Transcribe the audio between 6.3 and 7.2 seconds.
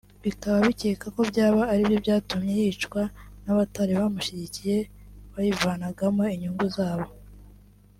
inyungu zabo